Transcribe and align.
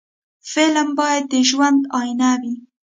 فلم 0.51 0.87
باید 0.99 1.23
د 1.31 1.33
ژوند 1.49 1.79
آیینه 1.99 2.31
وي 2.41 2.55